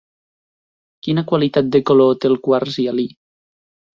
Quina 1.07 1.23
qualitat 1.33 1.69
de 1.75 1.81
color 1.91 2.17
té 2.23 2.31
el 2.31 2.39
quars 2.47 2.79
hialí? 2.85 3.07